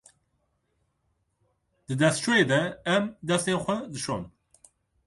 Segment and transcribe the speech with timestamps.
[1.87, 2.61] Di destşoyê de,
[2.93, 4.23] em destên xwe dişon.